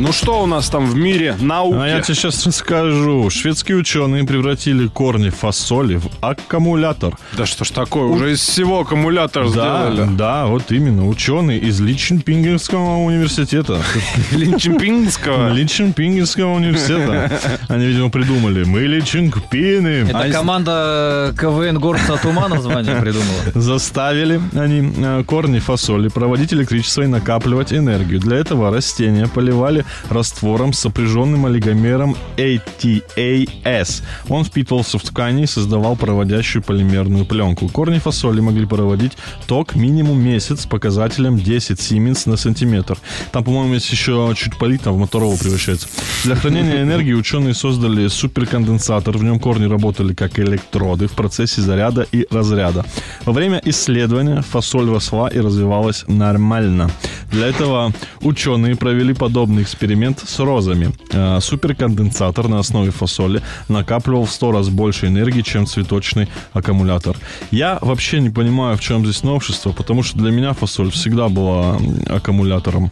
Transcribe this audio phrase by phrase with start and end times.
[0.00, 1.76] Ну что у нас там в мире науки?
[1.78, 3.28] А я тебе сейчас расскажу.
[3.28, 7.18] Шведские ученые превратили корни фасоли в аккумулятор.
[7.36, 10.08] Да что ж такое, уже из всего аккумулятор Да, сделали.
[10.16, 11.06] да, вот именно.
[11.06, 13.82] Ученые из Линченпингенского университета.
[14.32, 15.50] Линчемпингского.
[15.52, 17.38] Линченпингенского университета.
[17.68, 18.64] Они, видимо, придумали.
[18.64, 20.08] Мы линченпины.
[20.08, 23.28] Это команда КВН Горца Тума название придумала.
[23.54, 28.18] Заставили они э, корни фасоли проводить электричество и накапливать энергию.
[28.18, 34.02] Для этого растения поливали раствором сопряженным олигомером ATAS.
[34.28, 37.68] Он впитывался в ткани и создавал проводящую полимерную пленку.
[37.68, 39.12] Корни фасоли могли проводить
[39.46, 42.98] ток минимум месяц с показателем 10 Сименс на сантиметр.
[43.32, 45.88] Там, по-моему, есть еще чуть полит, там в моторову превращается.
[46.24, 49.16] Для хранения энергии ученые создали суперконденсатор.
[49.16, 52.84] В нем корни работали как электроды в процессе заряда и разряда.
[53.24, 56.90] Во время исследования фасоль росла и развивалась нормально.
[57.30, 60.92] Для этого ученые провели подобный эксперимент с розами.
[61.12, 67.16] Э, Суперконденсатор на основе фасоли накапливал в 100 раз больше энергии, чем цветочный аккумулятор.
[67.50, 71.78] Я вообще не понимаю, в чем здесь новшество, потому что для меня фасоль всегда была
[72.06, 72.90] аккумулятором.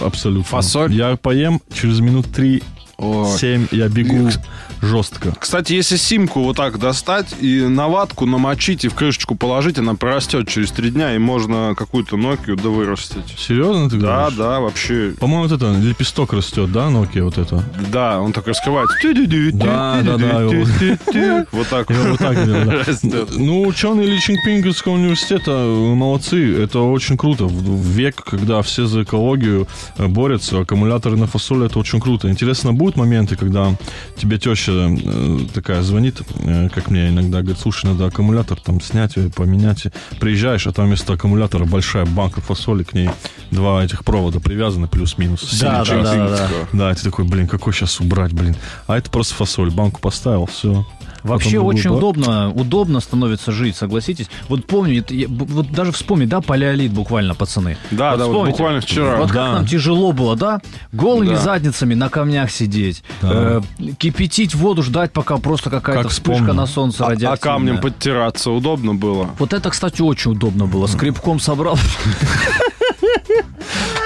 [0.00, 0.44] Абсолютно.
[0.44, 0.92] Фасоль?
[0.92, 2.26] Я поем, через минут
[2.98, 4.30] 3-7 я бегу
[4.82, 5.34] жестко.
[5.38, 9.94] Кстати, если симку вот так достать и на ватку намочить и в крышечку положить, она
[9.94, 13.34] прорастет через три дня, и можно какую-то Nokia да вырастить.
[13.38, 14.38] Серьезно ты Да, говоришь?
[14.38, 15.14] да, вообще.
[15.18, 17.64] По-моему, вот это лепесток растет, да, Nokia вот это?
[17.90, 18.96] Да, он так раскрывается.
[19.52, 20.44] Да, да, да,
[21.52, 23.26] Вот так вот так да.
[23.32, 26.62] Ну, ученые Личингпингского университета э, молодцы.
[26.62, 27.44] Это очень круто.
[27.46, 29.66] В век, когда все за экологию
[29.98, 32.30] э, борются, аккумуляторы на фасоли, это очень круто.
[32.30, 33.74] Интересно, будут моменты, когда
[34.14, 39.16] тебе теща э, такая звонит, э, как мне иногда, говорит, слушай, надо аккумулятор там снять,
[39.16, 39.86] э, поменять.
[40.20, 43.08] Приезжаешь, а там вместо аккумулятора большая банка фасоли, к ней
[43.50, 45.58] два этих провода привязаны плюс-минус.
[45.60, 46.48] Да, да, да, да, да.
[46.72, 48.54] Да, и ты такой, блин, какой сейчас убрать, блин.
[48.86, 50.86] А это просто фасоль, банку поставил, все.
[51.24, 54.28] Вообще очень удобно, удобно становится жить, согласитесь.
[54.48, 57.76] Вот помню, вот даже вспомнить, да, палеолит буквально, пацаны.
[57.90, 59.16] Да, да, вот буквально вчера.
[59.16, 59.52] Вот как Да.
[59.54, 60.60] нам тяжело было, да?
[60.92, 61.36] Голыми Да.
[61.36, 63.62] задницами на камнях сидеть, Да.
[63.78, 66.54] э, кипятить воду, ждать, пока просто какая-то Как вспышка вспомню.
[66.54, 69.30] на солнце А, а камнем подтираться удобно было?
[69.38, 70.86] Вот это, кстати, очень удобно было.
[70.86, 71.78] Скребком собрал.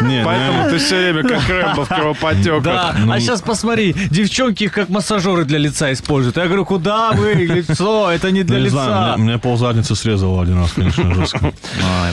[0.01, 2.63] Не, Поэтому ты все время как Рэмбо в кровоподтеках.
[2.63, 6.37] Да, Ну, а сейчас посмотри, девчонки их как массажеры для лица используют.
[6.37, 8.85] Я говорю, куда вы, лицо, это не для Ну, не лица.
[8.85, 11.53] знаю, мне, мне ползадницы срезало один раз, конечно, жестко.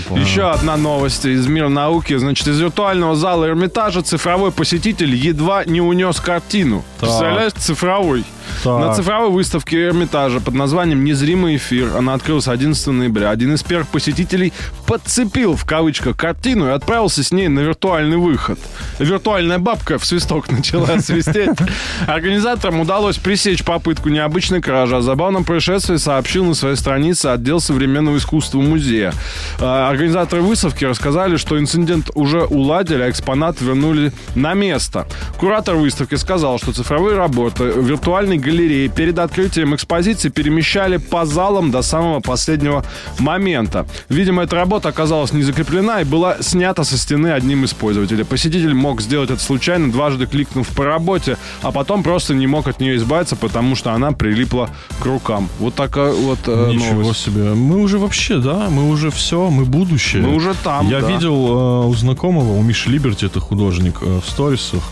[0.10, 0.18] А.
[0.18, 2.16] Еще одна новость из мира науки.
[2.18, 6.84] Значит, из виртуального зала Эрмитажа цифровой посетитель едва не унес картину.
[7.00, 8.24] Представляешь, цифровой.
[8.64, 8.80] Так.
[8.80, 13.30] На цифровой выставке Эрмитажа под названием «Незримый эфир» она открылась 11 ноября.
[13.32, 14.54] Один из первых посетителей
[14.86, 18.60] подцепил, в кавычках, картину и отправился с ней на виртуальный выход.
[19.00, 21.50] Виртуальная бабка в свисток начала свистеть.
[22.08, 24.96] Организаторам удалось пресечь попытку необычной кражи.
[24.96, 29.14] О забавном происшествии сообщил на своей странице отдел современного искусства музея.
[29.60, 35.08] А, Организаторы выставки рассказали, что инцидент уже уладили, а экспонат вернули на место.
[35.38, 41.72] Куратор выставки сказал, что цифровые работы в виртуальной галереи перед открытием экспозиции перемещали по залам
[41.72, 42.86] до самого последнего
[43.20, 43.86] момента.
[44.10, 48.24] Видимо, эта работа оказалась не закреплена и была снята со стены одним из пользователей.
[48.26, 52.80] Посетитель мог сделать это случайно, дважды кликнув по работе, а потом просто не мог от
[52.80, 54.70] нее избавиться, потому что она прилипла
[55.00, 55.50] к рукам.
[55.60, 57.22] Вот такая вот э, Ничего новость.
[57.22, 57.54] себе.
[57.54, 60.22] Мы уже вообще, да, мы уже все, мы будущее.
[60.22, 61.08] Мы уже там, Я да.
[61.08, 64.84] видел э, у знакомого, у Миши Либерти, это художник, э, в сторисах,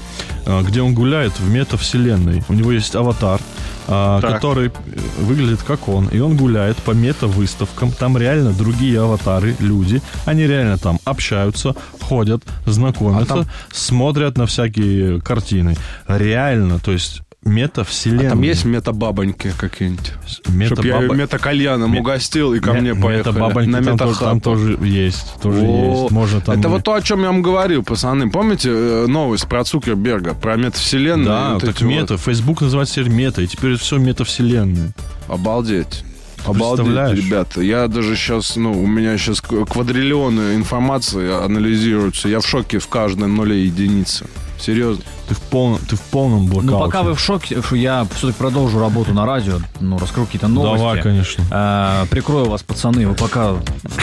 [0.46, 2.44] э, где он гуляет в метавселенной.
[2.50, 3.40] У него есть аватар,
[3.88, 4.72] э, который
[5.20, 7.92] выглядит как он, и он гуляет по метавыставкам.
[7.92, 10.02] Там реально другие аватары, люди.
[10.26, 15.76] Они реально там общаются, ходят, знакомятся, А там- смотрят на всякие картины.
[16.08, 18.28] Реально, то есть метавселенная.
[18.28, 20.14] А там есть мета-бабоньки какие-нибудь?
[20.28, 23.18] Чтоб я Метабаба- мета-кальяном Ме- угостил и ко мне поехали.
[23.18, 25.42] метабабоньки на там, тоже, там тоже есть.
[25.42, 26.12] Тоже О, есть.
[26.12, 26.58] Можно там...
[26.60, 28.30] Это вот то, о чем я вам говорил, пацаны.
[28.32, 31.26] Помните э, новость про Цукерберга, про метавселенную?
[31.28, 31.90] Да, Вот так эти вот?
[31.92, 32.18] мета.
[32.18, 34.94] Facebook называется теперь мета, и теперь все метавселенная.
[35.28, 36.06] Обалдеть.
[36.46, 37.62] Обалдеть, ребята.
[37.62, 42.28] Я даже сейчас, ну, у меня сейчас квадриллионы информации анализируются.
[42.30, 44.26] Я в шоке в каждой нуле единицы.
[44.60, 45.04] Серьезно.
[45.28, 46.72] Ты в полном, ты в полном блокауте.
[46.72, 50.78] Ну, пока вы в шоке, я все-таки продолжу работу на радио, ну, раскрою какие-то новости.
[50.84, 51.44] Давай, конечно.
[51.50, 53.54] Э, прикрою вас, пацаны, вы пока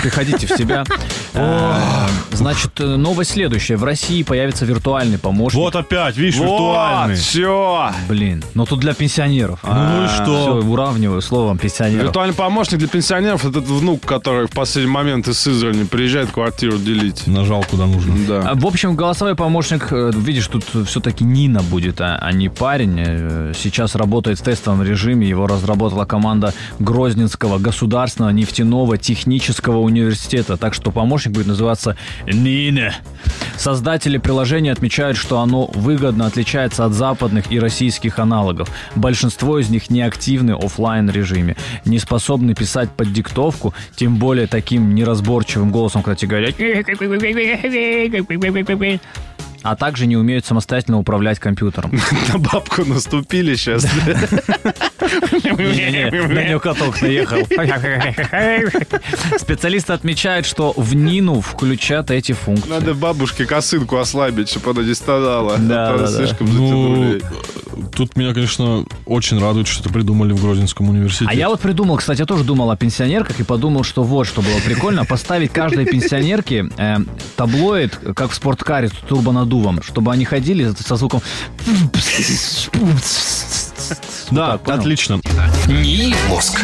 [0.02, 0.84] приходите в себя.
[1.32, 3.76] Э, Значит, э, новость следующая.
[3.76, 5.60] В России появится виртуальный помощник.
[5.60, 7.14] Вот опять, видишь, виртуальный.
[7.14, 7.92] все.
[8.08, 9.60] Блин, но тут для пенсионеров.
[9.62, 10.24] Ну и что?
[10.24, 12.06] Все, уравниваю словом пенсионеров.
[12.06, 17.26] Виртуальный помощник для пенсионеров этот внук, который в последний момент из Сызрани приезжает квартиру делить.
[17.26, 18.14] Нажал куда нужно.
[18.26, 18.50] Да.
[18.50, 22.96] А, В общем, голосовой помощник, э, видишь, тут все-таки Нина будет, а, а не парень.
[22.98, 25.28] Э, Сейчас работает в тестовом режиме.
[25.28, 30.56] Его разработала команда Грозненского государственного нефтяного технического университета.
[30.56, 31.96] Так что помощник будет называться
[32.26, 32.94] Нина.
[33.56, 38.70] Создатели приложения отмечают, что оно выгодно отличается от западных и российских аналогов.
[38.94, 44.94] Большинство из них неактивны в офлайн режиме, не способны писать под диктовку, тем более таким
[44.94, 46.38] неразборчивым голосом, когда тебе
[49.62, 51.92] а также не умеют самостоятельно управлять компьютером.
[52.32, 53.84] На бабку наступили сейчас.
[55.42, 57.38] На нее каток наехал.
[59.38, 62.68] Специалисты отмечают, что в Нину включат эти функции.
[62.70, 65.56] Надо бабушке косынку ослабить, чтобы она не страдала.
[65.58, 67.22] Да, слишком Ну, затянули.
[67.94, 71.30] тут меня, конечно, очень радует, что это придумали в Грозненском университете.
[71.30, 74.42] А я вот придумал, кстати, я тоже думал о пенсионерках и подумал, что вот что
[74.42, 76.96] было прикольно, поставить каждой пенсионерке э,
[77.36, 78.92] таблоид, как в спорткаре с
[79.50, 81.22] турбонаддувом, чтобы они ходили со звуком...
[84.30, 85.20] Да, отлично.
[85.66, 86.60] НИИ «Мозг».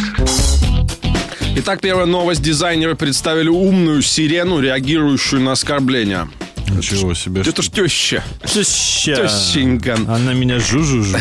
[1.58, 2.42] Итак, первая новость.
[2.42, 6.28] Дизайнеры представили умную сирену, реагирующую на оскорбления.
[6.68, 7.40] Ничего себе.
[7.40, 8.22] Это ж теща.
[8.44, 9.94] Тещенька.
[9.94, 11.16] Она меня жу-жу-жу.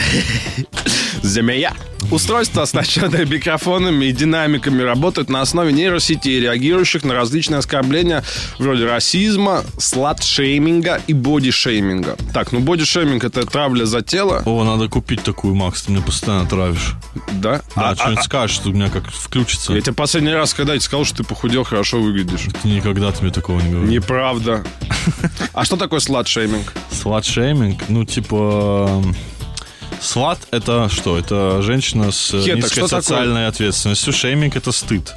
[1.22, 1.74] Змея.
[2.12, 8.24] Устройство, оснащенное микрофонами и динамиками, работает на основе нейросетей, реагирующих на различные оскорбления
[8.60, 12.16] вроде расизма, слат-шейминга и бодишейминга.
[12.34, 16.48] Так, ну бодишейминг это травля за тело, О, надо купить такую, Макс, ты мне постоянно
[16.48, 16.94] травишь.
[17.34, 17.62] да?
[17.76, 19.74] Да, А- что-нибудь скажешь, что у меня как включится.
[19.74, 22.48] Я тебе последний раз, когда я тебе сказал, что ты похудел, хорошо выглядишь.
[22.62, 23.90] Ты никогда ты мне такого не говорил.
[23.92, 24.64] Неправда.
[25.54, 26.72] А что такое слат-шейминг?
[26.92, 29.02] Слат-шейминг, ну, типа...
[30.02, 31.18] Slut— это что?
[31.18, 33.02] Это женщина с э, Хеток, низкой что такое?
[33.02, 34.14] социальной ответственностью.
[34.14, 35.14] Shaming— это стыд.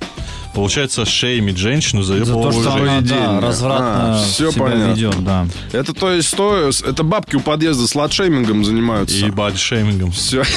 [0.54, 2.68] Получается, шеймить женщину за ее За то, что жизнь.
[2.68, 3.38] она, да, поведение.
[3.40, 4.92] развратно А, всё себя понятно.
[4.92, 5.46] ведет, да.
[5.72, 9.16] Это то есть то, это бабки у подъезда slut-shaming ом занимаются.
[9.16, 10.10] И body-shaming ом.
[10.10, 10.42] Все.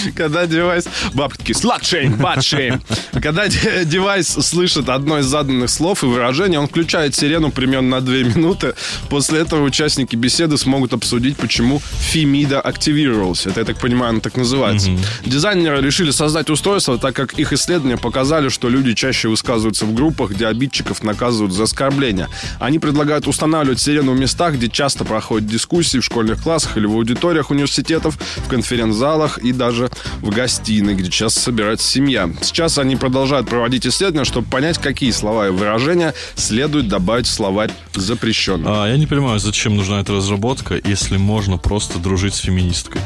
[0.16, 0.86] Когда девайс...
[1.14, 2.82] Бабки такие, slut-shame, body-shame.
[3.20, 8.00] Когда де- девайс слышит одно из заданных слов и выражений, он включает сирену примерно на
[8.00, 8.74] 2 минуты.
[9.08, 11.80] После этого участники беседы смогут обсудить, почему
[12.12, 13.46] Фемида активировалась.
[13.46, 14.90] Это, я так понимаю, она так называется.
[15.24, 20.30] Дизайнеры решили создать устройство, так как их исследования показали, что люди чаще высказываются в группах,
[20.30, 22.28] где обидчиков наказывают за оскорбления.
[22.58, 26.92] Они предлагают устанавливать сирену в местах, где часто проходят дискуссии в школьных классах или в
[26.92, 29.89] аудиториях университетов, в конференц-залах и даже
[30.20, 32.30] в гостиной, где часто собирается семья.
[32.42, 37.70] Сейчас они продолжают проводить исследования, чтобы понять, какие слова и выражения следует добавить в словарь
[37.94, 38.66] запрещенных.
[38.68, 43.00] А, я не понимаю, зачем нужна эта разработка, если можно просто дружить с феминисткой.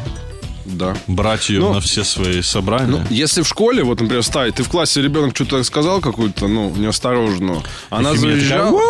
[0.64, 0.96] Да.
[1.06, 2.86] Брать ее Ну, на все свои собрания.
[2.86, 6.72] Ну, если в школе, вот, например, ставить, ты в классе ребенок что-то сказал какую-то, ну,
[6.76, 8.80] неосторожную, она Фемида заезжала...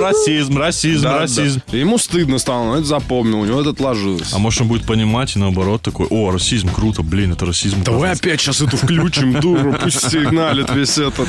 [0.00, 1.60] Расизм, расизм, Да, расизм.
[1.70, 1.76] да.
[1.76, 4.32] Ему стыдно стало, но это запомнил, у него это отложилось.
[4.32, 7.82] А может он будет понимать и наоборот такой, о, расизм, круто, блин, это расизм.
[7.84, 8.24] Давай оказывается».
[8.24, 11.28] опять сейчас эту включим, дуру, пусть сигналит весь этот.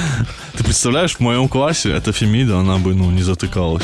[0.57, 3.83] Ты представляешь, в моем классе эта Фемида, она бы, ну, не затыкалась.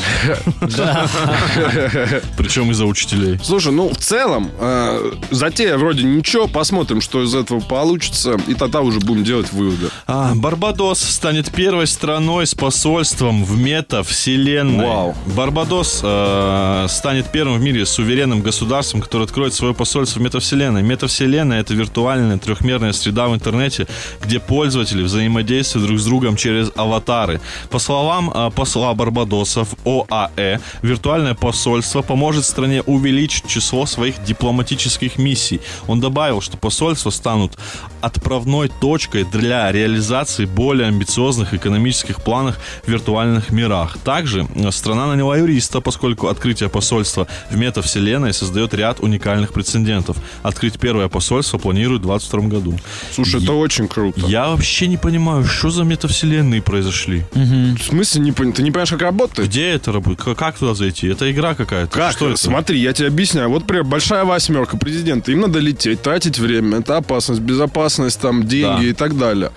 [2.37, 3.39] Причем из-за учителей.
[3.43, 8.81] Слушай, ну, в целом, э, затея вроде ничего, посмотрим, что из этого получится, и тогда
[8.81, 9.89] уже будем делать выводы.
[10.07, 14.74] А, Барбадос станет первой страной с посольством в метавселенной.
[14.83, 15.15] Вау.
[15.35, 20.83] Барбадос э, станет первым в мире суверенным государством, которое откроет свое посольство в метавселенной.
[20.83, 23.87] Метавселенная— это виртуальная трехмерная среда в интернете,
[24.21, 27.41] где пользователи взаимодействуют друг с другом через аватары.
[27.69, 35.17] По словам э, посла Барбадоса в ОАЭ, виртуальное посольство поможет стране увеличить число своих дипломатических
[35.17, 35.61] миссий.
[35.87, 37.57] Он добавил, что посольства станут
[38.01, 43.97] отправной точкой для реализации более амбициозных экономических планов в виртуальных мирах.
[44.03, 50.17] Также страна наняла юриста, поскольку открытие посольства в метавселенной создает ряд уникальных прецедентов.
[50.43, 52.79] Открыть первое посольство планируют в 2022 году.
[53.13, 54.21] Слушай, это очень круто.
[54.27, 57.25] Я вообще не понимаю, что за метавселенные произошли.
[57.33, 59.49] В смысле, не ты не понимаешь, как работает?
[59.49, 60.21] Где это работает?
[60.23, 61.07] Как- Как туда зайти?
[61.07, 61.91] Это игра какая-то?
[61.91, 62.11] Как?
[62.13, 62.37] Что это?
[62.37, 63.49] Смотри, я тебе объясняю.
[63.49, 65.31] Вот, например, большая восьмерка президента.
[65.31, 66.79] Им надо лететь, тратить время.
[66.79, 68.89] Это опасность, безопасность, там, деньги Да.
[68.89, 69.51] и так далее.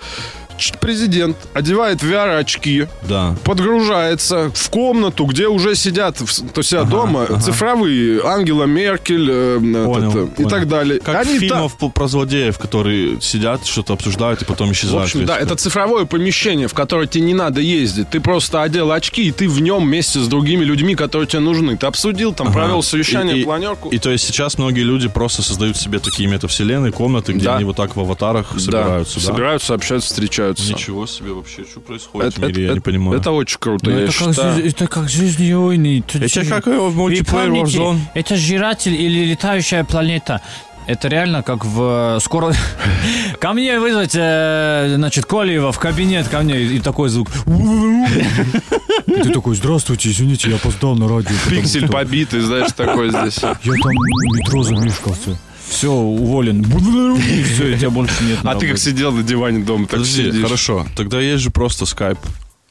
[0.79, 3.35] Президент одевает VR-очки, Да.
[3.43, 10.09] подгружается в комнату, где уже сидят, в- то себя дома, цифровые Ангела Меркель э, Понял,
[10.11, 10.49] этот, и понял.
[10.49, 10.99] так далее.
[10.99, 15.03] Как Они та- фильмов по- про злодеев, которые сидят, что-то обсуждают и потом В исчезают.
[15.05, 18.09] общем, да, это цифровое помещение, в которое тебе не надо ездить.
[18.09, 21.77] Ты просто одел очки, и ты в нем вместе с другими людьми, которые тебе нужны.
[21.77, 23.89] Ты обсудил, там, провел совещание, И- и- планерку.
[23.89, 27.55] И, то есть сейчас многие люди просто создают себе такие метавселенные, комнаты, где Да.
[27.55, 29.25] они вот так в аватарах собираются, да?
[29.25, 30.48] собираются, общаются, встречаются.
[30.57, 33.19] Ничего себе вообще, что происходит Это, в мире, я это- не понимаю.
[33.19, 34.55] это очень круто, Ну, я это, как, считаю.
[34.55, 37.99] жизнь- это как Звездные Это как в Вы мультиплеер Warzone.
[38.13, 40.41] это жиратель или летающая планета.
[40.87, 42.51] Это реально как в э, скоро...
[43.39, 47.27] Ко мне вызвать, э, значит, Колеева в кабинет ко мне, и такой звук.
[49.05, 51.31] И ты такой, здравствуйте, извините, я опоздал на радио.
[51.49, 53.37] Пиксель побитый, знаешь, такой здесь.
[53.41, 53.91] Я там
[54.33, 55.37] метро замешкался.
[55.69, 56.61] Все, уволен.
[57.17, 60.43] И все, тебя больше нет А ты как сидел на диване дома, так Подожди, сидишь.
[60.43, 60.85] хорошо.
[60.95, 62.17] Тогда есть же просто скайп.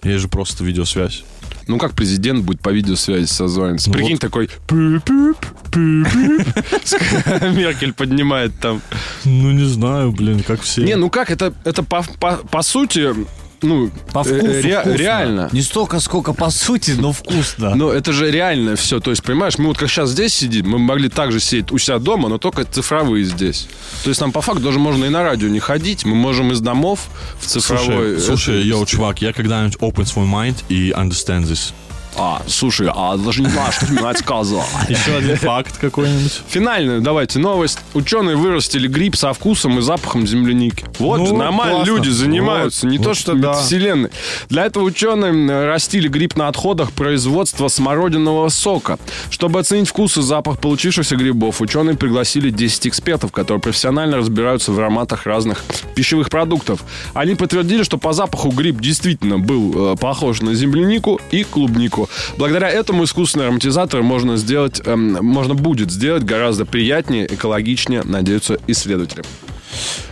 [0.03, 1.25] Есть же просто видеосвязь.
[1.69, 3.91] Ну как президент будет по видеосвязи созваниваться?
[3.91, 4.21] Ну Прикинь, вот.
[4.21, 4.49] такой...
[7.55, 8.81] Меркель поднимает там.
[9.25, 10.83] Ну, не знаю, блин, как все.
[10.83, 13.15] Не, ну как, это, это по, по, по сути,
[13.63, 14.97] ну, По э, вкусу ре- вкусно.
[14.97, 15.49] реально.
[15.53, 17.75] Не столько, сколько по сути, но вкусно.
[17.75, 19.01] Но это же реально все.
[19.01, 21.99] То есть, понимаешь, мы вот как сейчас здесь сидим, мы могли также сидеть у себя
[21.99, 23.69] дома, но только цифровые здесь.
[24.05, 26.05] То есть нам по факту даже можно и на радио не ходить.
[26.05, 27.09] Мы можем из домов
[27.41, 28.19] в цифровой...
[28.19, 31.73] Слушай, слушай, это- йоу, чувак, я когда-нибудь open свой mind и understand this.
[32.17, 34.65] А, слушай, а даже не знаю, что ты мне сказал.
[34.89, 36.43] Еще один факт какой-нибудь.
[36.49, 37.79] Финальную давайте новость.
[37.95, 40.85] Ученые вырастили гриб со вкусом и запахом земляники.
[40.99, 41.93] Вот Ну, нормально классно.
[41.93, 43.53] люди занимаются, Вот, не то вот что да.
[43.55, 44.11] вселенной.
[44.49, 48.99] Для этого ученые растили гриб на отходах производства смородинового сока.
[49.31, 54.79] Чтобы оценить вкус и запах получившихся грибов, ученые пригласили 10 экспертов, которые профессионально разбираются в
[54.79, 56.81] ароматах разных пищевых продуктов.
[57.15, 61.98] Они подтвердили, что по запаху гриб действительно был э, похож на землянику и клубнику.
[62.37, 69.25] Благодаря этому искусственный ароматизатор можно сделать, эм, можно будет сделать гораздо приятнее, экологичнее, надеются исследователи.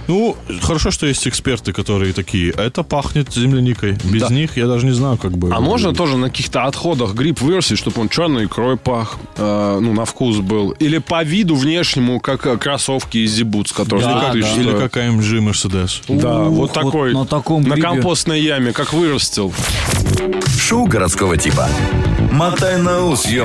[0.09, 3.99] Ну, хорошо, что есть эксперты, которые такие, это пахнет земляникой.
[4.05, 4.29] Без Да.
[4.29, 5.51] них я даже не знаю, как бы...
[5.53, 9.93] А можно тоже на каких-то отходах гриб вырастить, чтобы он черной икрой пах, э, ну,
[9.93, 10.71] на вкус был?
[10.71, 14.39] Или по виду внешнему, как э, кроссовки из Зибутс, которые Да, да.
[14.39, 14.79] Или стоят?
[14.79, 16.01] как AMG Mercedes.
[16.09, 17.13] Да, Ух, вот вот такой.
[17.13, 17.83] на таком На грибе.
[17.83, 19.53] компостной яме, как вырастил.
[20.61, 21.69] Шоу городского типа.
[22.31, 23.45] Мотай на ус, ё